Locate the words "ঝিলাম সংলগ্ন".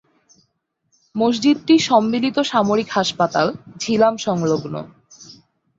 3.79-4.73